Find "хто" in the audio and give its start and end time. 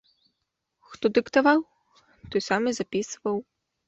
0.93-1.11